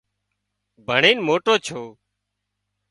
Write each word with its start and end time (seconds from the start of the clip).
ڀڻينَ 0.87 1.17
موٽو 1.27 1.53
ڇو 1.65 1.81